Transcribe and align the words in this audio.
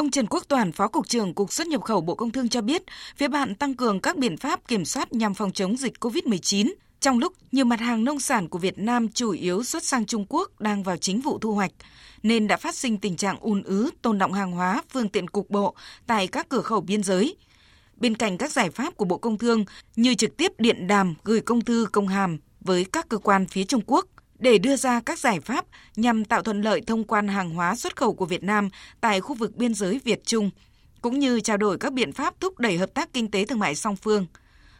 Ông 0.00 0.10
Trần 0.10 0.26
Quốc 0.30 0.44
Toàn, 0.48 0.72
Phó 0.72 0.88
Cục 0.88 1.08
trưởng 1.08 1.34
Cục 1.34 1.52
xuất 1.52 1.66
nhập 1.66 1.82
khẩu 1.82 2.00
Bộ 2.00 2.14
Công 2.14 2.30
Thương 2.30 2.48
cho 2.48 2.60
biết, 2.60 2.82
phía 3.16 3.28
bạn 3.28 3.54
tăng 3.54 3.74
cường 3.74 4.00
các 4.00 4.16
biện 4.16 4.36
pháp 4.36 4.68
kiểm 4.68 4.84
soát 4.84 5.12
nhằm 5.12 5.34
phòng 5.34 5.52
chống 5.52 5.76
dịch 5.76 5.92
COVID-19. 6.00 6.72
Trong 7.00 7.18
lúc 7.18 7.32
nhiều 7.52 7.64
mặt 7.64 7.80
hàng 7.80 8.04
nông 8.04 8.20
sản 8.20 8.48
của 8.48 8.58
Việt 8.58 8.78
Nam 8.78 9.08
chủ 9.08 9.30
yếu 9.30 9.62
xuất 9.62 9.84
sang 9.84 10.06
Trung 10.06 10.26
Quốc 10.28 10.60
đang 10.60 10.82
vào 10.82 10.96
chính 10.96 11.20
vụ 11.20 11.38
thu 11.38 11.54
hoạch, 11.54 11.70
nên 12.22 12.46
đã 12.46 12.56
phát 12.56 12.74
sinh 12.74 12.98
tình 12.98 13.16
trạng 13.16 13.38
ùn 13.40 13.62
ứ 13.62 13.90
tồn 14.02 14.18
động 14.18 14.32
hàng 14.32 14.52
hóa, 14.52 14.82
phương 14.92 15.08
tiện 15.08 15.28
cục 15.28 15.50
bộ 15.50 15.74
tại 16.06 16.26
các 16.26 16.48
cửa 16.48 16.62
khẩu 16.62 16.80
biên 16.80 17.02
giới. 17.02 17.36
Bên 17.96 18.14
cạnh 18.14 18.38
các 18.38 18.52
giải 18.52 18.70
pháp 18.70 18.96
của 18.96 19.04
Bộ 19.04 19.18
Công 19.18 19.38
Thương 19.38 19.64
như 19.96 20.14
trực 20.14 20.36
tiếp 20.36 20.52
điện 20.58 20.86
đàm 20.86 21.14
gửi 21.24 21.40
công 21.40 21.60
thư 21.60 21.86
công 21.92 22.08
hàm 22.08 22.38
với 22.60 22.84
các 22.84 23.08
cơ 23.08 23.18
quan 23.18 23.46
phía 23.46 23.64
Trung 23.64 23.82
Quốc 23.86 24.06
để 24.40 24.58
đưa 24.58 24.76
ra 24.76 25.00
các 25.00 25.18
giải 25.18 25.40
pháp 25.40 25.64
nhằm 25.96 26.24
tạo 26.24 26.42
thuận 26.42 26.62
lợi 26.62 26.80
thông 26.86 27.04
quan 27.04 27.28
hàng 27.28 27.50
hóa 27.50 27.74
xuất 27.74 27.96
khẩu 27.96 28.14
của 28.14 28.26
Việt 28.26 28.42
Nam 28.42 28.68
tại 29.00 29.20
khu 29.20 29.34
vực 29.34 29.56
biên 29.56 29.74
giới 29.74 30.00
Việt 30.04 30.24
Trung, 30.24 30.50
cũng 31.00 31.18
như 31.18 31.40
trao 31.40 31.56
đổi 31.56 31.78
các 31.78 31.92
biện 31.92 32.12
pháp 32.12 32.40
thúc 32.40 32.58
đẩy 32.58 32.78
hợp 32.78 32.94
tác 32.94 33.12
kinh 33.12 33.30
tế 33.30 33.44
thương 33.44 33.58
mại 33.58 33.74
song 33.74 33.96
phương. 33.96 34.26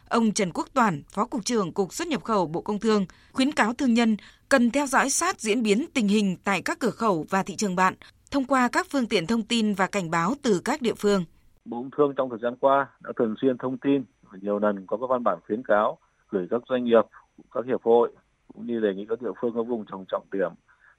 Ông 0.09 0.31
Trần 0.31 0.51
Quốc 0.53 0.67
Toàn, 0.73 1.01
Phó 1.13 1.25
Cục 1.25 1.45
trưởng 1.45 1.71
Cục 1.71 1.93
xuất 1.93 2.07
nhập 2.07 2.23
khẩu 2.23 2.47
Bộ 2.47 2.61
Công 2.61 2.79
Thương, 2.79 3.05
khuyến 3.31 3.51
cáo 3.51 3.73
thương 3.73 3.93
nhân 3.93 4.17
cần 4.49 4.71
theo 4.71 4.87
dõi 4.87 5.09
sát 5.09 5.39
diễn 5.39 5.63
biến 5.63 5.85
tình 5.93 6.07
hình 6.07 6.37
tại 6.43 6.61
các 6.61 6.79
cửa 6.79 6.89
khẩu 6.89 7.25
và 7.29 7.43
thị 7.43 7.55
trường 7.55 7.75
bạn 7.75 7.93
thông 8.31 8.45
qua 8.45 8.69
các 8.71 8.87
phương 8.89 9.07
tiện 9.07 9.27
thông 9.27 9.43
tin 9.43 9.73
và 9.73 9.87
cảnh 9.87 10.11
báo 10.11 10.33
từ 10.41 10.61
các 10.65 10.81
địa 10.81 10.93
phương. 10.93 11.25
Bộ 11.65 11.77
Công 11.77 11.89
Thương 11.97 12.13
trong 12.17 12.29
thời 12.29 12.39
gian 12.41 12.55
qua 12.59 12.87
đã 13.03 13.11
thường 13.17 13.35
xuyên 13.41 13.57
thông 13.57 13.77
tin 13.77 14.03
và 14.23 14.37
nhiều 14.41 14.59
lần 14.59 14.85
có 14.87 14.97
các 14.97 15.07
văn 15.09 15.23
bản 15.23 15.39
khuyến 15.47 15.63
cáo 15.63 15.97
gửi 16.29 16.47
các 16.49 16.61
doanh 16.69 16.83
nghiệp, 16.83 17.05
các 17.51 17.65
hiệp 17.65 17.83
hội 17.83 18.11
cũng 18.53 18.65
như 18.65 18.79
đề 18.79 18.93
nghị 18.95 19.05
các 19.05 19.21
địa 19.21 19.31
phương 19.41 19.53
có 19.55 19.63
vùng 19.63 19.85
trồng 19.91 20.05
trọng 20.11 20.25
điểm 20.31 20.51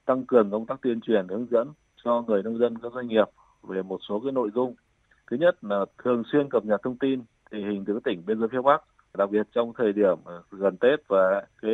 tăng 0.05 0.25
cường 0.25 0.51
công 0.51 0.65
tác 0.65 0.81
tuyên 0.81 1.01
truyền 1.01 1.27
hướng 1.27 1.47
dẫn 1.51 1.71
cho 2.03 2.23
người 2.27 2.43
nông 2.43 2.57
dân 2.57 2.77
các 2.77 2.91
doanh 2.95 3.07
nghiệp 3.07 3.27
về 3.63 3.81
một 3.81 3.99
số 4.09 4.19
cái 4.19 4.31
nội 4.31 4.49
dung. 4.55 4.75
Thứ 5.31 5.37
nhất 5.37 5.63
là 5.63 5.85
thường 6.03 6.23
xuyên 6.31 6.49
cập 6.49 6.65
nhật 6.65 6.81
thông 6.83 6.97
tin 6.97 7.21
tình 7.51 7.65
hình 7.65 7.85
từ 7.85 7.93
các 7.93 8.03
tỉnh 8.03 8.23
biên 8.25 8.39
giới 8.39 8.47
phía 8.51 8.61
Bắc, 8.61 8.83
đặc 9.17 9.29
biệt 9.31 9.47
trong 9.55 9.73
thời 9.77 9.93
điểm 9.93 10.17
ờ, 10.23 10.43
gần 10.51 10.77
Tết 10.77 10.99
và 11.07 11.45
cái 11.61 11.71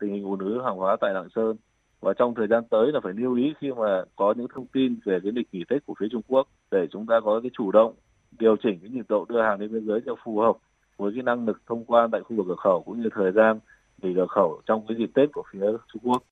tình 0.00 0.14
hình 0.14 0.24
ùn 0.24 0.38
ứ 0.38 0.62
hàng 0.64 0.76
hóa 0.76 0.96
tại 1.00 1.14
Lạng 1.14 1.28
Sơn. 1.34 1.56
Và 2.00 2.12
trong 2.12 2.34
thời 2.34 2.46
gian 2.46 2.64
tới 2.70 2.92
là 2.92 3.00
phải 3.02 3.12
lưu 3.12 3.36
ý 3.36 3.54
khi 3.60 3.72
mà 3.72 4.04
có 4.16 4.34
những 4.36 4.46
thông 4.54 4.66
tin 4.66 4.96
về 5.04 5.18
cái 5.22 5.32
lịch 5.32 5.48
nghỉ 5.52 5.64
Tết 5.68 5.86
của 5.86 5.94
phía 6.00 6.06
Trung 6.10 6.22
Quốc 6.28 6.48
để 6.70 6.86
chúng 6.92 7.06
ta 7.06 7.20
có 7.24 7.40
cái 7.42 7.50
chủ 7.58 7.72
động 7.72 7.94
điều 8.38 8.56
chỉnh 8.56 8.78
cái 8.80 8.90
nhịp 8.90 9.04
độ 9.08 9.26
đưa 9.28 9.42
hàng 9.42 9.58
đến 9.58 9.72
biên 9.72 9.86
giới 9.86 10.00
cho 10.06 10.14
phù 10.24 10.38
hợp 10.38 10.56
với 10.96 11.12
cái 11.14 11.22
năng 11.22 11.46
lực 11.46 11.60
thông 11.66 11.84
quan 11.84 12.10
tại 12.10 12.20
khu 12.20 12.36
vực 12.36 12.46
cửa 12.48 12.54
khẩu 12.64 12.82
cũng 12.82 13.00
như 13.00 13.08
thời 13.14 13.32
gian 13.32 13.58
nghỉ 14.02 14.12
cửa 14.16 14.26
khẩu 14.34 14.62
trong 14.66 14.86
cái 14.88 14.96
dịp 14.98 15.10
Tết 15.14 15.28
của 15.32 15.42
phía 15.52 15.66
Trung 15.92 16.02
Quốc. 16.04 16.22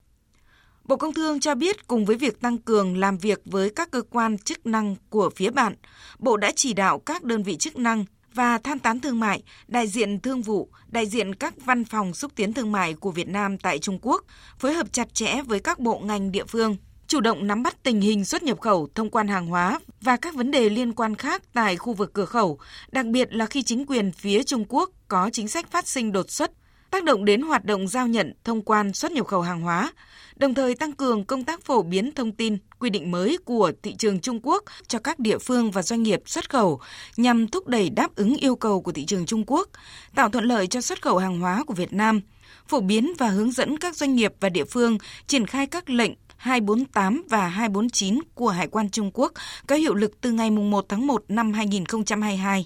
Bộ 0.83 0.95
Công 0.95 1.13
Thương 1.13 1.39
cho 1.39 1.55
biết 1.55 1.87
cùng 1.87 2.05
với 2.05 2.15
việc 2.15 2.41
tăng 2.41 2.57
cường 2.57 2.97
làm 2.97 3.17
việc 3.17 3.41
với 3.45 3.69
các 3.69 3.91
cơ 3.91 4.01
quan 4.09 4.37
chức 4.37 4.65
năng 4.65 4.95
của 5.09 5.29
phía 5.35 5.49
bạn, 5.49 5.75
Bộ 6.19 6.37
đã 6.37 6.51
chỉ 6.55 6.73
đạo 6.73 6.99
các 6.99 7.23
đơn 7.23 7.43
vị 7.43 7.57
chức 7.57 7.77
năng 7.77 8.05
và 8.33 8.57
tham 8.57 8.79
tán 8.79 8.99
thương 8.99 9.19
mại, 9.19 9.43
đại 9.67 9.87
diện 9.87 10.19
thương 10.19 10.41
vụ, 10.41 10.69
đại 10.87 11.05
diện 11.05 11.35
các 11.35 11.53
văn 11.65 11.85
phòng 11.85 12.13
xúc 12.13 12.31
tiến 12.35 12.53
thương 12.53 12.71
mại 12.71 12.93
của 12.93 13.11
Việt 13.11 13.27
Nam 13.27 13.57
tại 13.57 13.79
Trung 13.79 13.99
Quốc 14.01 14.23
phối 14.59 14.73
hợp 14.73 14.87
chặt 14.91 15.13
chẽ 15.13 15.41
với 15.41 15.59
các 15.59 15.79
bộ 15.79 15.99
ngành 15.99 16.31
địa 16.31 16.45
phương 16.45 16.75
chủ 17.07 17.19
động 17.21 17.47
nắm 17.47 17.63
bắt 17.63 17.83
tình 17.83 18.01
hình 18.01 18.25
xuất 18.25 18.43
nhập 18.43 18.61
khẩu, 18.61 18.87
thông 18.95 19.09
quan 19.09 19.27
hàng 19.27 19.47
hóa 19.47 19.79
và 20.01 20.17
các 20.17 20.35
vấn 20.35 20.51
đề 20.51 20.69
liên 20.69 20.93
quan 20.93 21.15
khác 21.15 21.41
tại 21.53 21.75
khu 21.75 21.93
vực 21.93 22.13
cửa 22.13 22.25
khẩu, 22.25 22.59
đặc 22.91 23.05
biệt 23.05 23.33
là 23.33 23.45
khi 23.45 23.63
chính 23.63 23.85
quyền 23.85 24.11
phía 24.11 24.43
Trung 24.43 24.65
Quốc 24.69 24.89
có 25.07 25.29
chính 25.33 25.47
sách 25.47 25.71
phát 25.71 25.87
sinh 25.87 26.11
đột 26.11 26.29
xuất, 26.29 26.51
tác 26.95 27.03
động 27.03 27.25
đến 27.25 27.41
hoạt 27.41 27.65
động 27.65 27.87
giao 27.87 28.07
nhận, 28.07 28.33
thông 28.43 28.61
quan 28.61 28.93
xuất 28.93 29.11
nhập 29.11 29.27
khẩu 29.27 29.41
hàng 29.41 29.61
hóa, 29.61 29.91
đồng 30.35 30.53
thời 30.53 30.75
tăng 30.75 30.91
cường 30.91 31.25
công 31.25 31.43
tác 31.43 31.61
phổ 31.65 31.81
biến 31.83 32.11
thông 32.11 32.31
tin, 32.31 32.57
quy 32.79 32.89
định 32.89 33.11
mới 33.11 33.37
của 33.45 33.71
thị 33.83 33.95
trường 33.95 34.19
Trung 34.19 34.39
Quốc 34.43 34.63
cho 34.87 34.99
các 34.99 35.19
địa 35.19 35.37
phương 35.37 35.71
và 35.71 35.81
doanh 35.81 36.03
nghiệp 36.03 36.21
xuất 36.25 36.49
khẩu 36.49 36.79
nhằm 37.17 37.47
thúc 37.47 37.67
đẩy 37.67 37.89
đáp 37.89 38.15
ứng 38.15 38.35
yêu 38.35 38.55
cầu 38.55 38.81
của 38.81 38.91
thị 38.91 39.05
trường 39.05 39.25
Trung 39.25 39.43
Quốc, 39.47 39.69
tạo 40.15 40.29
thuận 40.29 40.45
lợi 40.45 40.67
cho 40.67 40.81
xuất 40.81 41.01
khẩu 41.01 41.17
hàng 41.17 41.39
hóa 41.39 41.63
của 41.63 41.73
Việt 41.73 41.93
Nam, 41.93 42.21
phổ 42.67 42.79
biến 42.79 43.13
và 43.17 43.27
hướng 43.27 43.51
dẫn 43.51 43.77
các 43.77 43.95
doanh 43.95 44.15
nghiệp 44.15 44.33
và 44.39 44.49
địa 44.49 44.65
phương 44.65 44.97
triển 45.27 45.45
khai 45.45 45.67
các 45.67 45.89
lệnh 45.89 46.11
248 46.37 47.23
và 47.29 47.47
249 47.47 48.19
của 48.33 48.49
Hải 48.49 48.67
quan 48.67 48.89
Trung 48.89 49.11
Quốc 49.13 49.31
có 49.67 49.75
hiệu 49.75 49.93
lực 49.93 50.21
từ 50.21 50.31
ngày 50.31 50.51
1 50.51 50.85
tháng 50.89 51.07
1 51.07 51.23
năm 51.27 51.53
2022. 51.53 52.65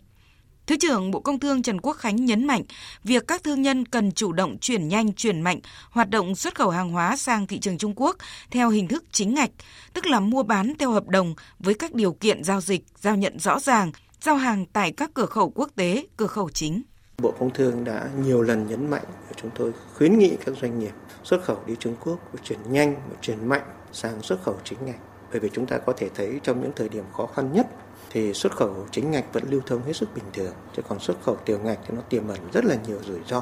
Thứ 0.70 0.76
trưởng 0.78 1.12
Bộ 1.12 1.20
Công 1.20 1.40
Thương 1.40 1.62
Trần 1.62 1.82
Quốc 1.82 1.94
Khánh 1.94 2.26
nhấn 2.26 2.48
mạnh 2.48 2.64
việc 3.04 3.28
các 3.28 3.44
thương 3.44 3.62
nhân 3.62 3.86
cần 3.86 4.12
chủ 4.12 4.32
động 4.32 4.58
chuyển 4.62 4.88
nhanh, 4.88 5.14
chuyển 5.14 5.42
mạnh 5.42 5.60
hoạt 5.92 6.10
động 6.10 6.36
xuất 6.36 6.56
khẩu 6.56 6.70
hàng 6.70 6.92
hóa 6.92 7.16
sang 7.16 7.48
thị 7.48 7.60
trường 7.60 7.78
Trung 7.78 7.94
Quốc 7.96 8.18
theo 8.52 8.70
hình 8.70 8.88
thức 8.88 9.04
chính 9.12 9.34
ngạch, 9.34 9.50
tức 9.94 10.06
là 10.06 10.20
mua 10.20 10.44
bán 10.44 10.74
theo 10.80 10.92
hợp 10.92 11.08
đồng 11.08 11.36
với 11.60 11.74
các 11.74 11.94
điều 11.94 12.14
kiện 12.14 12.44
giao 12.44 12.62
dịch, 12.62 12.84
giao 13.00 13.16
nhận 13.16 13.40
rõ 13.40 13.60
ràng, 13.60 13.92
giao 14.22 14.36
hàng 14.36 14.66
tại 14.74 14.92
các 14.92 15.12
cửa 15.14 15.26
khẩu 15.26 15.50
quốc 15.50 15.70
tế, 15.76 16.08
cửa 16.18 16.28
khẩu 16.28 16.50
chính. 16.50 16.82
Bộ 17.18 17.34
Công 17.40 17.54
Thương 17.54 17.84
đã 17.84 18.10
nhiều 18.24 18.42
lần 18.42 18.68
nhấn 18.68 18.90
mạnh 18.90 19.06
và 19.08 19.34
chúng 19.42 19.52
tôi 19.56 19.72
khuyến 19.98 20.20
nghị 20.20 20.32
các 20.46 20.56
doanh 20.62 20.80
nghiệp 20.80 20.94
xuất 21.24 21.44
khẩu 21.44 21.58
đi 21.68 21.74
Trung 21.80 21.96
Quốc 22.04 22.20
chuyển 22.44 22.60
nhanh 22.70 22.96
và 23.10 23.18
chuyển 23.22 23.50
mạnh 23.50 23.64
sang 23.92 24.22
xuất 24.22 24.44
khẩu 24.44 24.56
chính 24.64 24.86
ngạch. 24.86 25.00
Bởi 25.32 25.40
vì 25.40 25.50
chúng 25.54 25.66
ta 25.66 25.78
có 25.78 25.94
thể 25.98 26.10
thấy 26.16 26.40
trong 26.44 26.62
những 26.62 26.72
thời 26.76 26.90
điểm 26.90 27.04
khó 27.18 27.26
khăn 27.26 27.54
nhất 27.54 27.68
thì 28.10 28.34
xuất 28.34 28.56
khẩu 28.56 28.76
chính 28.92 29.12
ngạch 29.12 29.34
vẫn 29.34 29.44
lưu 29.50 29.62
thông 29.66 29.84
hết 29.84 29.94
sức 29.94 30.10
bình 30.16 30.24
thường, 30.34 30.54
chứ 30.76 30.82
còn 30.90 31.00
xuất 31.00 31.18
khẩu 31.24 31.36
tiểu 31.36 31.60
ngạch 31.64 31.80
thì 31.88 31.96
nó 31.96 32.02
tiềm 32.02 32.28
ẩn 32.28 32.40
rất 32.54 32.66
là 32.66 32.76
nhiều 32.88 33.00
rủi 33.08 33.20
ro. 33.28 33.42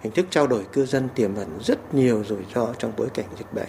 Hình 0.00 0.12
thức 0.12 0.26
trao 0.30 0.46
đổi 0.46 0.64
cư 0.72 0.86
dân 0.86 1.08
tiềm 1.14 1.34
ẩn 1.36 1.58
rất 1.60 1.94
nhiều 1.94 2.24
rủi 2.24 2.44
ro 2.54 2.74
trong 2.78 2.92
bối 2.96 3.08
cảnh 3.14 3.26
dịch 3.38 3.52
bệnh. 3.54 3.68